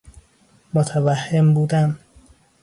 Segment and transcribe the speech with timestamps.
[0.73, 1.99] متوهم بودن